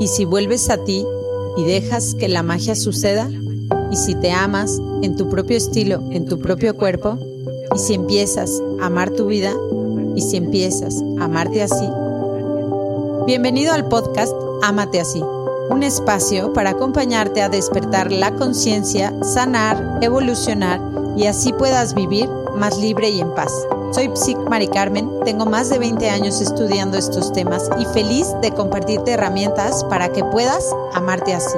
[0.00, 1.04] ¿Y si vuelves a ti
[1.56, 3.28] y dejas que la magia suceda?
[3.90, 7.18] ¿Y si te amas en tu propio estilo, en tu propio cuerpo?
[7.74, 9.52] ¿Y si empiezas a amar tu vida?
[10.14, 11.88] ¿Y si empiezas a amarte así?
[13.26, 14.32] Bienvenido al podcast
[14.62, 15.22] Amate así,
[15.70, 20.80] un espacio para acompañarte a despertar la conciencia, sanar, evolucionar
[21.16, 23.52] y así puedas vivir más libre y en paz.
[23.92, 28.52] Soy Psic Mari Carmen, tengo más de 20 años estudiando estos temas y feliz de
[28.52, 31.56] compartirte herramientas para que puedas amarte así.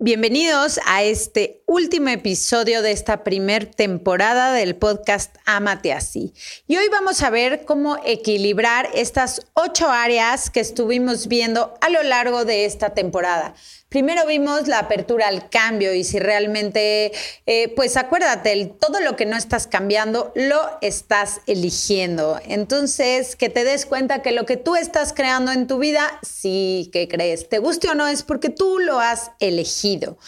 [0.00, 6.34] Bienvenidos a este último episodio de esta primer temporada del podcast Amate así.
[6.66, 12.02] Y hoy vamos a ver cómo equilibrar estas ocho áreas que estuvimos viendo a lo
[12.02, 13.54] largo de esta temporada.
[13.88, 17.12] Primero vimos la apertura al cambio y si realmente,
[17.46, 22.40] eh, pues acuérdate, todo lo que no estás cambiando lo estás eligiendo.
[22.46, 26.90] Entonces, que te des cuenta que lo que tú estás creando en tu vida, sí
[26.92, 30.18] que crees, te guste o no, es porque tú lo has elegido.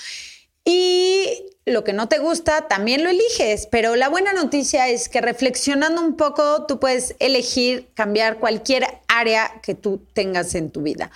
[0.65, 5.21] Y lo que no te gusta también lo eliges, pero la buena noticia es que
[5.21, 11.11] reflexionando un poco tú puedes elegir cambiar cualquier área que tú tengas en tu vida.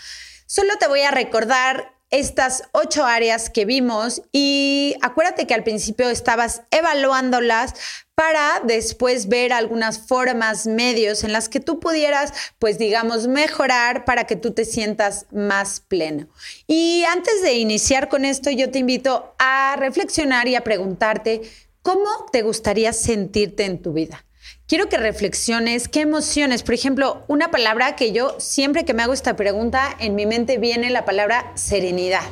[0.47, 6.09] Solo te voy a recordar estas ocho áreas que vimos y acuérdate que al principio
[6.09, 7.75] estabas evaluándolas
[8.17, 14.25] para después ver algunas formas, medios en las que tú pudieras, pues digamos, mejorar para
[14.25, 16.27] que tú te sientas más pleno.
[16.67, 21.43] Y antes de iniciar con esto, yo te invito a reflexionar y a preguntarte,
[21.83, 24.25] ¿cómo te gustaría sentirte en tu vida?
[24.69, 26.63] quiero que reflexiones qué emociones.
[26.63, 30.59] Por ejemplo, una palabra que yo siempre que me hago esta pregunta, en mi mente
[30.59, 32.23] viene la palabra serenidad.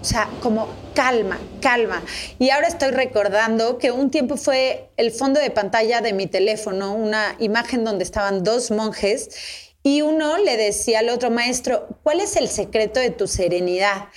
[0.00, 2.02] O sea, como calma, calma.
[2.38, 6.94] Y ahora estoy recordando que un tiempo fue el fondo de pantalla de mi teléfono,
[6.94, 12.36] una imagen donde estaban dos monjes y uno le decía al otro maestro, ¿cuál es
[12.36, 14.08] el secreto de tu serenidad?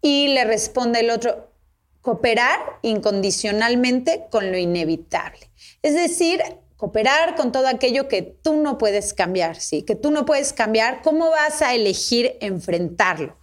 [0.00, 1.50] Y le responde el otro,
[2.00, 5.50] cooperar incondicionalmente con lo inevitable.
[5.82, 6.42] Es decir,
[6.76, 9.82] cooperar con todo aquello que tú no puedes cambiar, ¿sí?
[9.82, 13.36] Que tú no puedes cambiar, ¿cómo vas a elegir enfrentarlo?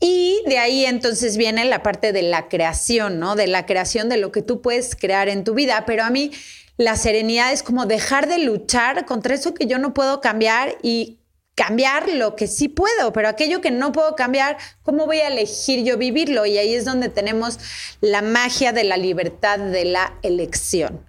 [0.00, 3.34] Y de ahí entonces viene la parte de la creación, ¿no?
[3.34, 5.84] De la creación de lo que tú puedes crear en tu vida.
[5.86, 6.30] Pero a mí
[6.76, 11.18] la serenidad es como dejar de luchar contra eso que yo no puedo cambiar y
[11.56, 15.84] cambiar lo que sí puedo, pero aquello que no puedo cambiar, ¿cómo voy a elegir
[15.84, 16.46] yo vivirlo?
[16.46, 17.58] Y ahí es donde tenemos
[18.00, 21.04] la magia de la libertad de la elección.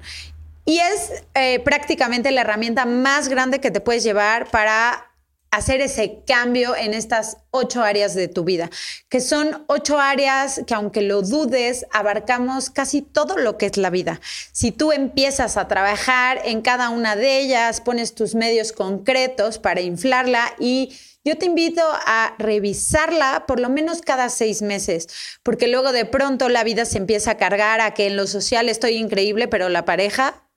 [0.65, 5.08] Y es eh, prácticamente la herramienta más grande que te puedes llevar para
[5.51, 8.69] hacer ese cambio en estas ocho áreas de tu vida,
[9.09, 13.89] que son ocho áreas que aunque lo dudes, abarcamos casi todo lo que es la
[13.89, 14.21] vida.
[14.51, 19.81] Si tú empiezas a trabajar en cada una de ellas, pones tus medios concretos para
[19.81, 20.95] inflarla y
[21.25, 25.07] yo te invito a revisarla por lo menos cada seis meses,
[25.43, 28.69] porque luego de pronto la vida se empieza a cargar a que en lo social
[28.69, 30.48] estoy increíble, pero la pareja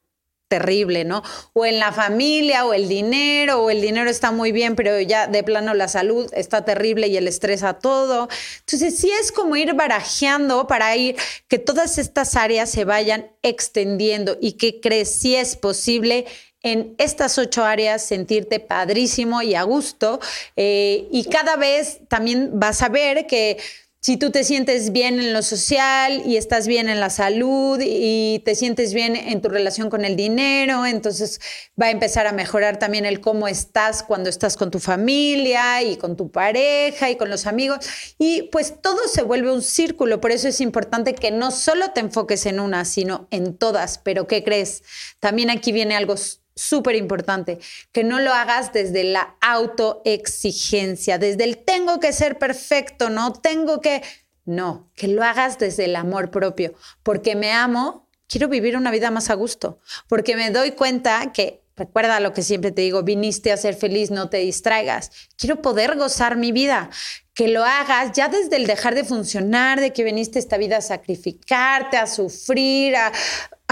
[0.53, 1.23] terrible, ¿no?
[1.55, 5.27] O en la familia, o el dinero, o el dinero está muy bien, pero ya
[5.27, 8.29] de plano la salud está terrible y el estrés a todo.
[8.61, 11.17] Entonces, sí es como ir barajeando para ir
[11.49, 16.27] que todas estas áreas se vayan extendiendo y que crees si es posible
[16.63, 20.21] en estas ocho áreas sentirte padrísimo y a gusto.
[20.57, 23.57] Eh, y cada vez también vas a ver que
[24.05, 28.43] si tú te sientes bien en lo social y estás bien en la salud y
[28.45, 31.41] te sientes bien en tu relación con el dinero, entonces
[31.81, 35.99] va a empezar a mejorar también el cómo estás cuando estás con tu familia y
[35.99, 37.87] con tu pareja y con los amigos.
[38.19, 42.01] Y pues todo se vuelve un círculo, por eso es importante que no solo te
[42.01, 43.99] enfoques en una, sino en todas.
[43.99, 44.83] Pero ¿qué crees?
[45.21, 46.17] También aquí viene algo
[46.55, 47.59] súper importante,
[47.93, 53.81] que no lo hagas desde la autoexigencia, desde el tengo que ser perfecto, no tengo
[53.81, 54.03] que...
[54.45, 56.75] No, que lo hagas desde el amor propio,
[57.05, 61.63] porque me amo, quiero vivir una vida más a gusto, porque me doy cuenta que,
[61.77, 65.97] recuerda lo que siempre te digo, viniste a ser feliz, no te distraigas, quiero poder
[65.97, 66.91] gozar mi vida,
[67.35, 70.83] que lo hagas ya desde el dejar de funcionar, de que viniste esta vida a
[70.83, 73.13] sacrificarte, a sufrir, a,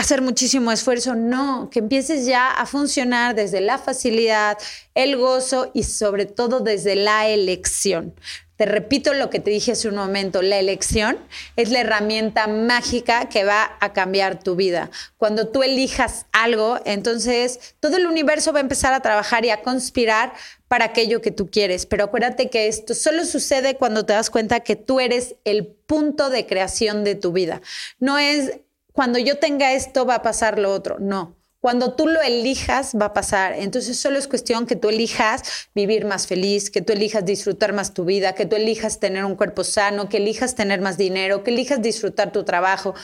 [0.00, 4.56] hacer muchísimo esfuerzo, no, que empieces ya a funcionar desde la facilidad,
[4.94, 8.14] el gozo y sobre todo desde la elección.
[8.56, 11.18] Te repito lo que te dije hace un momento, la elección
[11.56, 14.90] es la herramienta mágica que va a cambiar tu vida.
[15.18, 19.62] Cuando tú elijas algo, entonces todo el universo va a empezar a trabajar y a
[19.62, 20.32] conspirar
[20.68, 21.84] para aquello que tú quieres.
[21.84, 26.28] Pero acuérdate que esto solo sucede cuando te das cuenta que tú eres el punto
[26.30, 27.62] de creación de tu vida.
[27.98, 28.60] No es
[28.92, 30.98] cuando yo tenga esto va a pasar lo otro.
[30.98, 33.52] No, Cuando tú lo elijas, va a pasar.
[33.52, 37.92] Entonces solo es cuestión que tú elijas vivir más feliz, que tú elijas disfrutar más
[37.92, 41.50] tu vida, que tú elijas tener un cuerpo sano, que elijas tener más dinero, que
[41.50, 42.94] elijas disfrutar tu trabajo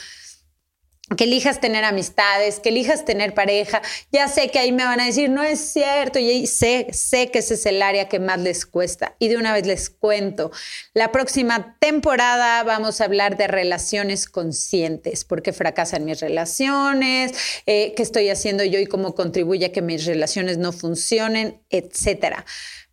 [1.16, 3.80] que elijas tener amistades, que elijas tener pareja.
[4.10, 7.38] Ya sé que ahí me van a decir, no es cierto, y sé, sé que
[7.38, 9.14] ese es el área que más les cuesta.
[9.20, 10.50] Y de una vez les cuento,
[10.94, 17.32] la próxima temporada vamos a hablar de relaciones conscientes, por qué fracasan mis relaciones,
[17.66, 22.44] eh, qué estoy haciendo yo y cómo contribuye a que mis relaciones no funcionen, etcétera.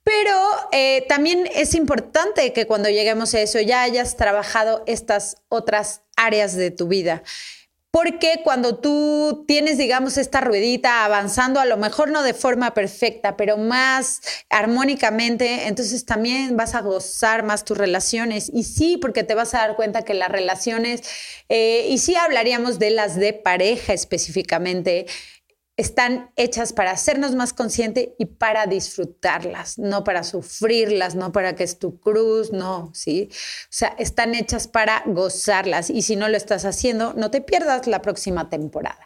[0.03, 0.37] Pero
[0.71, 6.55] eh, también es importante que cuando lleguemos a eso ya hayas trabajado estas otras áreas
[6.55, 7.23] de tu vida.
[7.93, 13.37] Porque cuando tú tienes, digamos, esta ruedita avanzando, a lo mejor no de forma perfecta,
[13.37, 18.49] pero más armónicamente, entonces también vas a gozar más tus relaciones.
[18.51, 21.03] Y sí, porque te vas a dar cuenta que las relaciones,
[21.49, 25.05] eh, y sí hablaríamos de las de pareja específicamente,
[25.75, 31.63] están hechas para hacernos más conscientes y para disfrutarlas, no para sufrirlas, no para que
[31.63, 33.29] es tu cruz, no, ¿sí?
[33.31, 37.87] O sea, están hechas para gozarlas y si no lo estás haciendo, no te pierdas
[37.87, 38.99] la próxima temporada.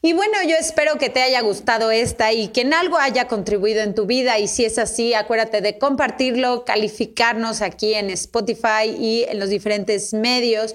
[0.00, 3.82] Y bueno, yo espero que te haya gustado esta y que en algo haya contribuido
[3.82, 9.24] en tu vida y si es así, acuérdate de compartirlo, calificarnos aquí en Spotify y
[9.24, 10.74] en los diferentes medios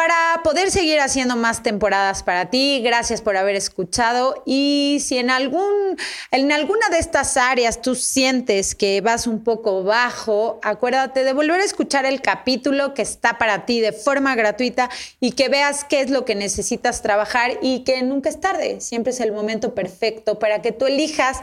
[0.00, 2.80] para poder seguir haciendo más temporadas para ti.
[2.82, 5.98] Gracias por haber escuchado y si en algún
[6.30, 11.60] en alguna de estas áreas tú sientes que vas un poco bajo, acuérdate de volver
[11.60, 14.88] a escuchar el capítulo que está para ti de forma gratuita
[15.20, 19.12] y que veas qué es lo que necesitas trabajar y que nunca es tarde, siempre
[19.12, 21.40] es el momento perfecto para que tú elijas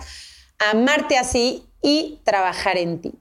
[0.58, 3.14] amarte así y trabajar en ti.